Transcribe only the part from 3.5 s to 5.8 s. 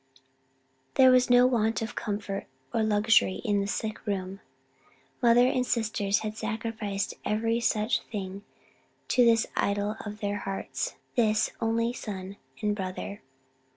the sick room. Mother and